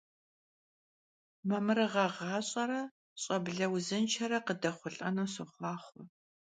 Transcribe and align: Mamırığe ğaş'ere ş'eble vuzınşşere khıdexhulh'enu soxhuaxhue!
Mamırığe 1.47 1.87
ğaş'ere 2.15 2.81
ş'eble 3.21 3.65
vuzınşşere 3.71 4.39
khıdexhulh'enu 4.45 5.25
soxhuaxhue! 5.33 6.03